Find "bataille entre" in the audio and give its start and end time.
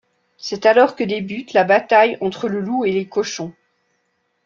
1.63-2.49